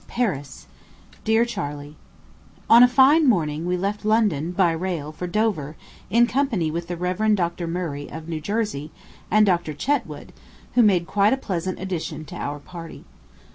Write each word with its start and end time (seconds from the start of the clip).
PARIS. 0.07 0.65
DEAR 1.23 1.45
CHARLEY: 1.45 1.95
On 2.71 2.81
a 2.81 2.87
fine 2.87 3.29
morning 3.29 3.67
we 3.67 3.77
left 3.77 4.03
London, 4.03 4.51
by 4.51 4.71
rail, 4.71 5.11
for 5.11 5.27
Dover, 5.27 5.75
in 6.09 6.25
company 6.25 6.71
with 6.71 6.87
the 6.87 6.97
Rev. 6.97 7.35
Dr. 7.35 7.67
Murray, 7.67 8.09
of 8.09 8.27
New 8.27 8.41
Jersey, 8.41 8.89
and 9.29 9.45
Dr. 9.45 9.75
Chetwood, 9.75 10.33
who 10.73 10.81
made 10.81 11.05
quite 11.05 11.33
a 11.33 11.37
pleasant 11.37 11.79
addition 11.79 12.25
to 12.25 12.35
our 12.35 12.57
party. 12.57 13.05